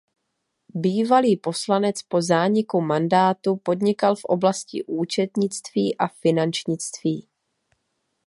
Bývalý 0.73 1.37
poslanec 1.37 2.01
po 2.09 2.21
zániku 2.25 2.81
mandátu 2.81 3.55
podnikal 3.61 4.15
v 4.17 4.25
oblasti 4.33 4.81
účetnictví 4.89 5.97
a 6.01 6.07
finančnictví. 6.09 7.27